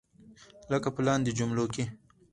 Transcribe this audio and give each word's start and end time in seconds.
لکه 0.71 0.89
په 0.95 1.01
لاندې 1.07 1.31
جملو 1.39 1.65
کې. 1.73 1.83